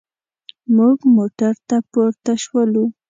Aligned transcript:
موږ 0.75 0.97
موټر 1.15 1.53
ته 1.67 1.77
پورته 1.91 2.33
شولو. 2.43 2.85